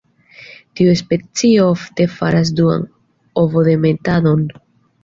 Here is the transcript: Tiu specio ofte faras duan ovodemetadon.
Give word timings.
Tiu 0.79 0.95
specio 1.01 1.67
ofte 1.75 2.09
faras 2.17 2.53
duan 2.63 2.89
ovodemetadon. 3.45 4.47